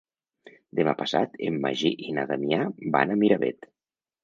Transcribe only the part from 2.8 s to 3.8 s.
van a Miravet.